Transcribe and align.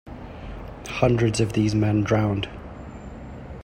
Hundreds 0.87 1.39
of 1.39 1.53
these 1.53 1.75
men 1.75 2.01
drowned. 2.01 2.49